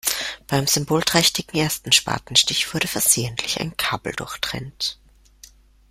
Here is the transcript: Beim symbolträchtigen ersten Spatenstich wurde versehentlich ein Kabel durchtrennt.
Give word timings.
Beim 0.47 0.65
symbolträchtigen 0.65 1.59
ersten 1.59 1.91
Spatenstich 1.91 2.73
wurde 2.73 2.87
versehentlich 2.87 3.59
ein 3.61 3.77
Kabel 3.77 4.13
durchtrennt. 4.13 4.97